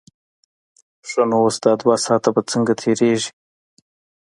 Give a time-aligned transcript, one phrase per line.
[1.09, 3.29] ښه نو اوس دا دوه ساعته به څنګه تېرېږي.